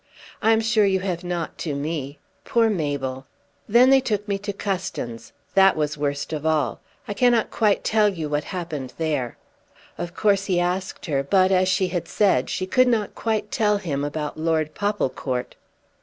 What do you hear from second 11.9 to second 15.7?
said, she could not quite tell him about Lord Popplecourt.